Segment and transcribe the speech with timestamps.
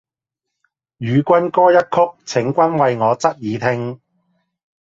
[0.97, 3.37] 與君歌一曲，請君為我側耳
[3.75, 4.01] 聽！